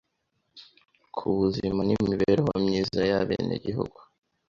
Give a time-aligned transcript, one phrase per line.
[1.15, 3.99] ku buzime n’imibereho myize y’ebenegihugu.